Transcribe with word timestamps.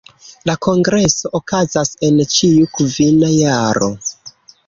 La 0.49 0.53
kongreso 0.67 1.29
okazas 1.39 1.91
en 2.09 2.17
ĉiu 2.35 2.71
kvina 2.79 3.31
jaro. 3.35 3.93